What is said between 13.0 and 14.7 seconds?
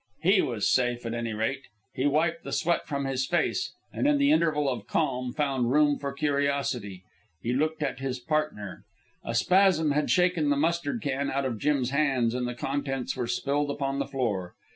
were spilled upon the floor.